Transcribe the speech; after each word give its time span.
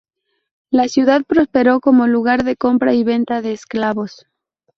La 0.71 0.87
ciudad 0.87 1.21
prosperó 1.27 1.79
como 1.79 2.07
lugar 2.07 2.43
de 2.43 2.57
compra 2.57 2.95
y 2.95 3.03
venta 3.03 3.43
de 3.43 3.51
esclavos. 3.53 4.25